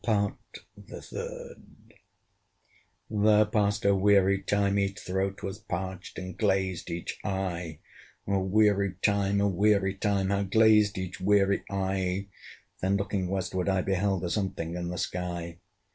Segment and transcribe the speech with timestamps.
[0.03, 0.33] PART
[0.75, 1.93] THE THIRD.
[3.11, 4.79] There passed a weary time.
[4.79, 7.77] Each throat Was parched, and glazed each eye.
[8.25, 9.39] A weary time!
[9.39, 10.29] a weary time!
[10.31, 12.25] How glazed each weary eye,
[12.79, 15.59] When looking westward, I beheld A something in the sky.